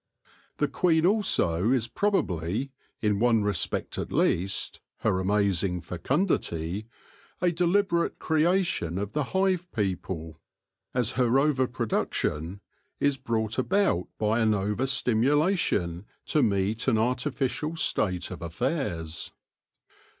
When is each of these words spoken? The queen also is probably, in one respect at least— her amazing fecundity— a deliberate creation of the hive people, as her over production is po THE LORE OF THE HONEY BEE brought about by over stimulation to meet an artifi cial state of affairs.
The 0.57 0.67
queen 0.67 1.05
also 1.05 1.69
is 1.69 1.87
probably, 1.87 2.71
in 3.03 3.19
one 3.19 3.43
respect 3.43 3.99
at 3.99 4.11
least— 4.11 4.81
her 5.01 5.19
amazing 5.19 5.81
fecundity— 5.81 6.87
a 7.39 7.51
deliberate 7.51 8.17
creation 8.17 8.97
of 8.97 9.13
the 9.13 9.25
hive 9.25 9.71
people, 9.71 10.39
as 10.95 11.11
her 11.21 11.37
over 11.37 11.67
production 11.67 12.61
is 12.99 13.15
po 13.17 13.33
THE 13.33 13.37
LORE 13.37 13.45
OF 13.45 13.51
THE 13.55 13.55
HONEY 13.59 13.59
BEE 13.59 13.59
brought 13.59 13.59
about 13.59 14.07
by 14.17 14.41
over 14.41 14.85
stimulation 14.87 16.05
to 16.25 16.41
meet 16.41 16.87
an 16.87 16.95
artifi 16.95 17.45
cial 17.47 17.77
state 17.77 18.31
of 18.31 18.41
affairs. 18.41 19.31